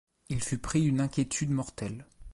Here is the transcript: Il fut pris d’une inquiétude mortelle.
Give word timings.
Il 0.29 0.41
fut 0.43 0.57
pris 0.57 0.81
d’une 0.81 0.99
inquiétude 0.99 1.51
mortelle. 1.51 2.07